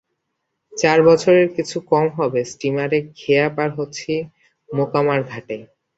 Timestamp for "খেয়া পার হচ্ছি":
3.17-4.13